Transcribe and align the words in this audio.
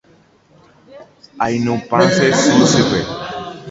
Ainupãse 1.43 2.25
Suzype. 2.43 3.01